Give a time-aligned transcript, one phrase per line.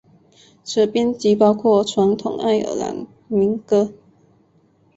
[0.63, 3.93] 此专辑包括传统爱尔兰民歌。